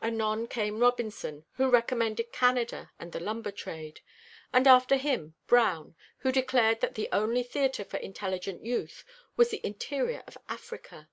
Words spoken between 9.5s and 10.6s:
the interior of